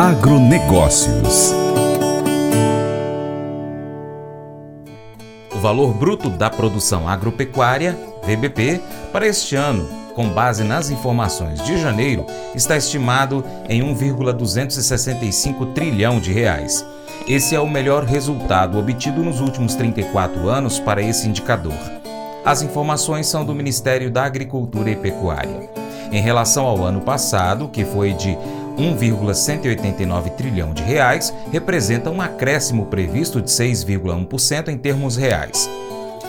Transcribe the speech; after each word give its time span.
Agronegócios. 0.00 1.52
O 5.54 5.58
valor 5.58 5.92
bruto 5.92 6.30
da 6.30 6.48
produção 6.48 7.06
agropecuária, 7.06 7.98
VBP, 8.22 8.80
para 9.12 9.26
este 9.26 9.56
ano, 9.56 9.86
com 10.14 10.30
base 10.30 10.64
nas 10.64 10.88
informações 10.88 11.62
de 11.62 11.78
janeiro, 11.78 12.24
está 12.54 12.78
estimado 12.78 13.44
em 13.68 13.82
1,265 13.82 15.66
trilhão 15.66 16.18
de 16.18 16.32
reais. 16.32 16.82
Esse 17.28 17.54
é 17.54 17.60
o 17.60 17.68
melhor 17.68 18.04
resultado 18.04 18.78
obtido 18.78 19.22
nos 19.22 19.38
últimos 19.38 19.74
34 19.74 20.48
anos 20.48 20.80
para 20.80 21.02
esse 21.02 21.28
indicador. 21.28 21.76
As 22.42 22.62
informações 22.62 23.26
são 23.26 23.44
do 23.44 23.54
Ministério 23.54 24.10
da 24.10 24.24
Agricultura 24.24 24.88
e 24.88 24.96
Pecuária. 24.96 25.68
Em 26.10 26.22
relação 26.22 26.64
ao 26.64 26.82
ano 26.82 27.02
passado, 27.02 27.68
que 27.68 27.84
foi 27.84 28.14
de 28.14 28.36
1,189 28.80 30.30
trilhão 30.30 30.72
de 30.72 30.82
reais, 30.82 31.34
representa 31.52 32.08
um 32.10 32.20
acréscimo 32.20 32.86
previsto 32.86 33.40
de 33.42 33.50
6,1% 33.50 34.68
em 34.68 34.78
termos 34.78 35.16
reais. 35.16 35.68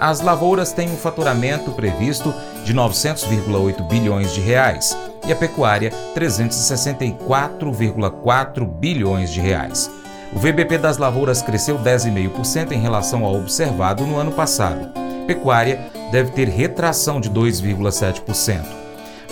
As 0.00 0.20
lavouras 0.20 0.72
têm 0.72 0.90
um 0.90 0.96
faturamento 0.96 1.70
previsto 1.72 2.32
de 2.64 2.72
900,8 2.74 3.86
bilhões 3.88 4.34
de 4.34 4.40
reais 4.40 4.96
e 5.26 5.32
a 5.32 5.36
pecuária 5.36 5.92
364,4 6.16 8.66
bilhões 8.66 9.30
de 9.30 9.40
reais. 9.40 9.88
O 10.34 10.38
VBP 10.38 10.78
das 10.78 10.96
lavouras 10.98 11.42
cresceu 11.42 11.78
10,5% 11.78 12.72
em 12.72 12.80
relação 12.80 13.24
ao 13.24 13.36
observado 13.36 14.04
no 14.04 14.16
ano 14.16 14.32
passado. 14.32 14.90
Pecuária 15.26 15.78
deve 16.10 16.32
ter 16.32 16.48
retração 16.48 17.20
de 17.20 17.30
2,7% 17.30 18.82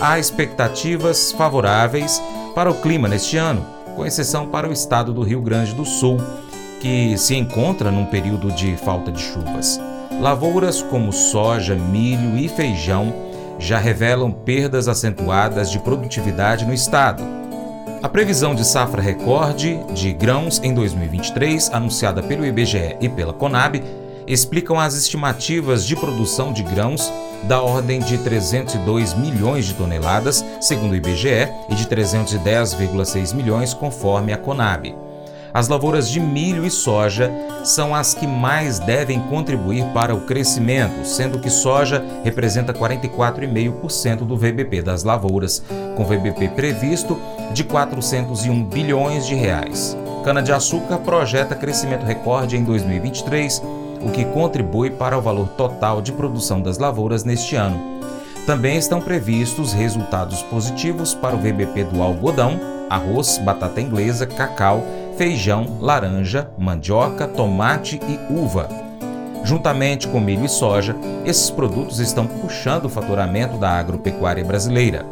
há 0.01 0.17
expectativas 0.17 1.31
favoráveis 1.31 2.21
para 2.53 2.69
o 2.69 2.81
clima 2.81 3.07
neste 3.07 3.37
ano, 3.37 3.65
com 3.95 4.05
exceção 4.05 4.47
para 4.47 4.67
o 4.67 4.73
estado 4.73 5.13
do 5.13 5.23
Rio 5.23 5.41
Grande 5.41 5.73
do 5.73 5.85
Sul, 5.85 6.17
que 6.79 7.17
se 7.17 7.35
encontra 7.35 7.91
num 7.91 8.05
período 8.05 8.51
de 8.51 8.75
falta 8.77 9.11
de 9.11 9.21
chuvas. 9.21 9.79
Lavouras 10.19 10.81
como 10.81 11.11
soja, 11.11 11.75
milho 11.75 12.37
e 12.37 12.47
feijão 12.47 13.13
já 13.59 13.77
revelam 13.77 14.31
perdas 14.31 14.87
acentuadas 14.87 15.69
de 15.69 15.79
produtividade 15.79 16.65
no 16.65 16.73
estado. 16.73 17.23
A 18.01 18.09
previsão 18.09 18.55
de 18.55 18.65
safra 18.65 19.01
recorde 19.01 19.79
de 19.93 20.11
grãos 20.11 20.59
em 20.63 20.73
2023, 20.73 21.71
anunciada 21.71 22.23
pelo 22.23 22.45
IBGE 22.45 22.97
e 22.99 23.07
pela 23.07 23.31
Conab, 23.31 23.81
explicam 24.33 24.79
as 24.79 24.95
estimativas 24.95 25.85
de 25.85 25.95
produção 25.95 26.53
de 26.53 26.63
grãos 26.63 27.11
da 27.43 27.61
ordem 27.61 27.99
de 27.99 28.17
302 28.19 29.13
milhões 29.13 29.65
de 29.65 29.73
toneladas, 29.73 30.45
segundo 30.61 30.91
o 30.91 30.95
IBGE, 30.95 31.49
e 31.69 31.75
de 31.75 31.85
310,6 31.85 33.33
milhões, 33.33 33.73
conforme 33.73 34.31
a 34.31 34.37
Conab. 34.37 34.95
As 35.53 35.67
lavouras 35.67 36.09
de 36.09 36.19
milho 36.21 36.65
e 36.65 36.71
soja 36.71 37.29
são 37.65 37.93
as 37.93 38.13
que 38.13 38.25
mais 38.25 38.79
devem 38.79 39.19
contribuir 39.23 39.83
para 39.93 40.15
o 40.15 40.21
crescimento, 40.21 41.05
sendo 41.05 41.39
que 41.39 41.49
soja 41.49 42.01
representa 42.23 42.73
44,5% 42.73 44.19
do 44.19 44.37
VBP 44.37 44.81
das 44.81 45.03
lavouras, 45.03 45.61
com 45.97 46.05
VBP 46.05 46.49
previsto 46.49 47.19
de 47.53 47.65
401 47.65 48.63
bilhões 48.63 49.27
de 49.27 49.35
reais. 49.35 49.97
Cana-de-açúcar 50.23 50.99
projeta 50.99 51.53
crescimento 51.53 52.05
recorde 52.05 52.55
em 52.55 52.63
2023 52.63 53.61
o 54.03 54.11
que 54.11 54.25
contribui 54.25 54.89
para 54.89 55.17
o 55.17 55.21
valor 55.21 55.47
total 55.49 56.01
de 56.01 56.11
produção 56.11 56.61
das 56.61 56.77
lavouras 56.77 57.23
neste 57.23 57.55
ano. 57.55 58.01
Também 58.45 58.77
estão 58.77 58.99
previstos 58.99 59.71
resultados 59.71 60.41
positivos 60.43 61.13
para 61.13 61.35
o 61.35 61.39
VBP 61.39 61.85
do 61.85 62.01
algodão, 62.01 62.59
arroz, 62.89 63.37
batata 63.37 63.79
inglesa, 63.79 64.25
cacau, 64.25 64.83
feijão, 65.17 65.77
laranja, 65.79 66.49
mandioca, 66.57 67.27
tomate 67.27 67.99
e 68.07 68.33
uva. 68.33 68.67
Juntamente 69.43 70.07
com 70.07 70.19
milho 70.19 70.45
e 70.45 70.49
soja, 70.49 70.95
esses 71.25 71.49
produtos 71.49 71.99
estão 71.99 72.25
puxando 72.25 72.85
o 72.85 72.89
faturamento 72.89 73.57
da 73.57 73.71
agropecuária 73.71 74.43
brasileira. 74.43 75.05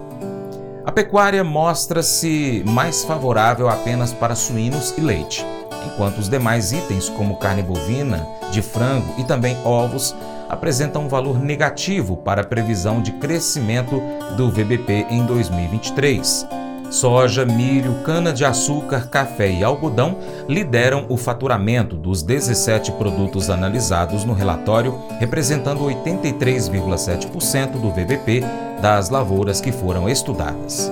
A 0.85 0.91
pecuária 0.91 1.43
mostra-se 1.43 2.63
mais 2.65 3.03
favorável 3.03 3.69
apenas 3.69 4.11
para 4.11 4.35
suínos 4.35 4.93
e 4.97 5.01
leite 5.01 5.45
enquanto 5.85 6.17
os 6.17 6.29
demais 6.29 6.71
itens, 6.71 7.09
como 7.09 7.37
carne 7.37 7.61
bovina, 7.61 8.27
de 8.51 8.61
frango 8.61 9.13
e 9.17 9.23
também 9.23 9.57
ovos, 9.63 10.15
apresentam 10.49 11.03
um 11.03 11.07
valor 11.07 11.39
negativo 11.39 12.17
para 12.17 12.41
a 12.41 12.45
previsão 12.45 13.01
de 13.01 13.11
crescimento 13.13 14.01
do 14.35 14.49
VBP 14.49 15.05
em 15.09 15.25
2023. 15.25 16.47
Soja, 16.89 17.45
milho, 17.45 18.01
cana-de-açúcar, 18.03 19.09
café 19.09 19.51
e 19.51 19.63
algodão 19.63 20.17
lideram 20.47 21.05
o 21.07 21.17
faturamento 21.17 21.95
dos 21.95 22.23
17 22.23 22.93
produtos 22.93 23.51
analisados 23.51 24.25
no 24.25 24.33
relatório, 24.33 24.99
representando 25.19 25.81
83,7% 25.81 27.73
do 27.73 27.91
VBP 27.91 28.43
das 28.81 29.11
lavouras 29.11 29.61
que 29.61 29.71
foram 29.71 30.09
estudadas. 30.09 30.91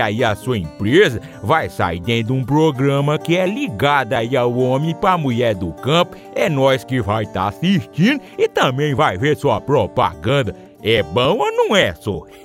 aí 0.00 0.22
a 0.24 0.34
sua 0.34 0.58
empresa 0.58 1.20
vai 1.42 1.68
sair 1.68 2.00
dentro 2.00 2.34
de 2.34 2.40
um 2.40 2.44
programa 2.44 3.18
que 3.18 3.36
é 3.36 3.46
ligado 3.46 4.12
aí 4.12 4.36
ao 4.36 4.56
homem 4.56 4.94
para 4.94 5.18
mulher 5.18 5.54
do 5.54 5.72
campo. 5.72 6.16
É 6.34 6.48
nós 6.48 6.84
que 6.84 7.00
vai 7.00 7.24
estar 7.24 7.42
tá 7.42 7.48
assistindo 7.48 8.20
e 8.38 8.48
também 8.48 8.94
vai 8.94 9.18
ver 9.18 9.36
sua 9.36 9.60
propaganda. 9.60 10.54
É 10.82 11.02
bom 11.02 11.38
ou 11.38 11.52
não 11.52 11.74
é, 11.74 11.94
só? 11.94 12.22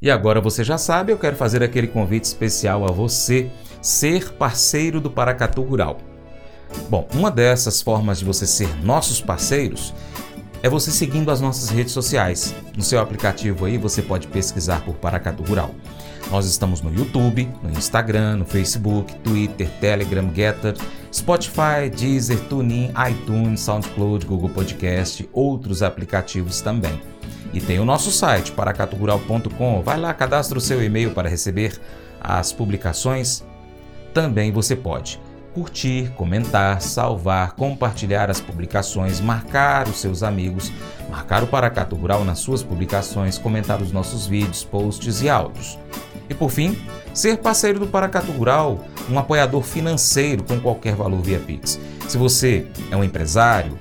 e 0.00 0.10
agora 0.10 0.40
você 0.40 0.62
já 0.62 0.76
sabe, 0.76 1.12
eu 1.12 1.18
quero 1.18 1.36
fazer 1.36 1.62
aquele 1.62 1.86
convite 1.86 2.24
especial 2.24 2.84
a 2.84 2.92
você 2.92 3.50
ser 3.80 4.32
parceiro 4.32 5.00
do 5.00 5.10
Paracatu 5.10 5.62
Rural. 5.62 5.98
Bom, 6.88 7.06
uma 7.14 7.30
dessas 7.30 7.80
formas 7.80 8.18
de 8.18 8.24
você 8.24 8.46
ser 8.46 8.68
nossos 8.84 9.20
parceiros 9.20 9.94
é 10.66 10.68
você 10.68 10.90
seguindo 10.90 11.30
as 11.30 11.40
nossas 11.40 11.70
redes 11.70 11.92
sociais. 11.92 12.52
No 12.76 12.82
seu 12.82 12.98
aplicativo 12.98 13.66
aí 13.66 13.78
você 13.78 14.02
pode 14.02 14.26
pesquisar 14.26 14.84
por 14.84 14.96
Paracatu 14.96 15.44
Rural. 15.44 15.70
Nós 16.28 16.44
estamos 16.46 16.80
no 16.80 16.92
YouTube, 16.92 17.48
no 17.62 17.70
Instagram, 17.70 18.38
no 18.38 18.44
Facebook, 18.44 19.14
Twitter, 19.20 19.70
Telegram, 19.80 20.28
Getter, 20.34 20.74
Spotify, 21.14 21.88
Deezer, 21.96 22.40
TuneIn, 22.48 22.92
iTunes, 23.08 23.60
SoundCloud, 23.60 24.26
Google 24.26 24.48
Podcast, 24.48 25.28
outros 25.32 25.84
aplicativos 25.84 26.60
também. 26.60 27.00
E 27.54 27.60
tem 27.60 27.78
o 27.78 27.84
nosso 27.84 28.10
site, 28.10 28.50
paracatugural.com. 28.50 29.82
Vai 29.82 30.00
lá, 30.00 30.12
cadastre 30.12 30.58
o 30.58 30.60
seu 30.60 30.82
e-mail 30.82 31.12
para 31.12 31.28
receber 31.28 31.80
as 32.20 32.52
publicações. 32.52 33.44
Também 34.12 34.50
você 34.50 34.74
pode 34.74 35.20
curtir, 35.56 36.12
comentar, 36.14 36.82
salvar, 36.82 37.52
compartilhar 37.52 38.28
as 38.28 38.42
publicações, 38.42 39.22
marcar 39.22 39.88
os 39.88 39.98
seus 39.98 40.22
amigos, 40.22 40.70
marcar 41.08 41.42
o 41.42 41.46
Paracato 41.46 41.96
Rural 41.96 42.26
nas 42.26 42.40
suas 42.40 42.62
publicações, 42.62 43.38
comentar 43.38 43.80
os 43.80 43.90
nossos 43.90 44.26
vídeos, 44.26 44.62
posts 44.62 45.22
e 45.22 45.30
áudios. 45.30 45.78
E 46.28 46.34
por 46.34 46.50
fim, 46.50 46.78
ser 47.14 47.38
parceiro 47.38 47.78
do 47.78 47.86
Paracato 47.86 48.30
Rural, 48.32 48.84
um 49.08 49.18
apoiador 49.18 49.62
financeiro 49.62 50.44
com 50.44 50.60
qualquer 50.60 50.94
valor 50.94 51.22
via 51.22 51.38
Pix. 51.38 51.80
Se 52.06 52.18
você 52.18 52.66
é 52.90 52.96
um 52.96 53.02
empresário, 53.02 53.78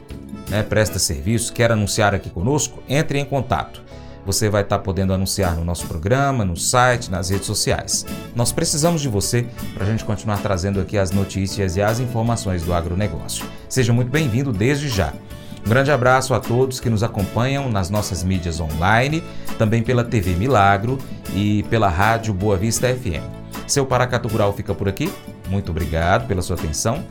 né, 0.47 0.63
presta 0.63 0.97
serviço, 0.97 1.51
quer 1.51 1.73
anunciar 1.73 2.15
aqui 2.15 2.29
conosco, 2.29 2.81
entre 2.88 3.19
em 3.19 3.25
contato. 3.25 3.83
Você 4.25 4.50
vai 4.50 4.63
estar 4.63 4.80
podendo 4.80 5.13
anunciar 5.13 5.56
no 5.56 5.63
nosso 5.63 5.86
programa, 5.88 6.44
no 6.44 6.57
site, 6.57 7.12
nas 7.12 7.30
redes 7.30 7.45
sociais. 7.45 8.06
Nós 8.36 8.51
precisamos 8.51 9.01
de 9.01 9.07
você 9.07 9.45
para 9.74 9.86
a 9.86 9.89
gente 9.89 10.04
continuar 10.04 10.42
trazendo 10.42 10.81
aqui 10.81 10.98
as 10.98 11.12
notícias 11.12 11.77
e 11.77 11.81
as 11.81 12.00
informações 12.00 12.63
do 12.63 12.74
agronegócio. 12.74 13.45
Seja 13.69 13.94
muito 13.94 14.10
bem-vindo 14.10 14.51
desde 14.51 14.89
já. 14.89 15.13
Um 15.66 15.69
grande 15.69 15.92
abraço 15.92 16.33
a 16.33 16.39
todos 16.39 16.80
que 16.80 16.89
nos 16.89 17.04
acompanham 17.04 17.69
nas 17.69 17.89
nossas 17.89 18.24
mídias 18.24 18.60
online, 18.60 19.24
também 19.57 19.81
pela 19.81 20.04
TV 20.04 20.33
Milagro 20.33 20.98
e 21.33 21.63
pela 21.63 21.89
Rádio 21.89 22.33
Boa 22.33 22.57
Vista 22.57 22.88
FM. 22.88 23.24
Seu 23.68 23.86
Paracatu 23.86 24.27
Rural 24.27 24.54
fica 24.54 24.74
por 24.75 24.88
aqui. 24.88 25.12
Muito 25.50 25.72
obrigado 25.72 26.27
pela 26.27 26.42
sua 26.42 26.56
atenção. 26.56 27.04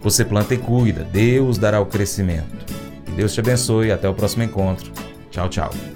Você 0.00 0.24
planta 0.24 0.54
e 0.54 0.58
cuida, 0.58 1.04
Deus 1.04 1.58
dará 1.58 1.80
o 1.80 1.86
crescimento. 1.86 2.66
Deus 3.14 3.32
te 3.32 3.40
abençoe 3.40 3.90
até 3.90 4.08
o 4.08 4.14
próximo 4.14 4.42
encontro. 4.42 4.92
Tchau, 5.30 5.48
tchau. 5.48 5.95